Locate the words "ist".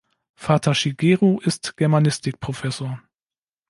1.41-1.77